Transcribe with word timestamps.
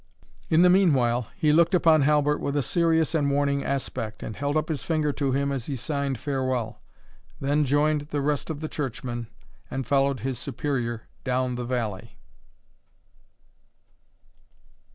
In 0.49 0.63
the 0.63 0.69
meanwhile, 0.71 1.27
he 1.37 1.51
looked 1.51 1.75
upon 1.75 2.01
Halbert 2.01 2.39
with 2.39 2.57
a 2.57 2.63
serious 2.63 3.13
and 3.13 3.29
warning 3.29 3.63
aspect, 3.63 4.23
and 4.23 4.35
held 4.35 4.57
up 4.57 4.67
his 4.67 4.81
finger 4.81 5.13
to 5.13 5.31
him 5.31 5.51
as 5.51 5.67
he 5.67 5.75
signed 5.75 6.19
farewell. 6.19 6.81
He 7.39 7.45
then 7.45 7.65
joined 7.65 8.07
the 8.07 8.19
rest 8.23 8.49
of 8.49 8.61
the 8.61 8.67
churchmen, 8.67 9.27
and 9.69 9.85
followed 9.85 10.21
his 10.21 10.39
Superior 10.39 11.03
down 11.23 11.53
the 11.53 11.65
valley. 11.65 12.17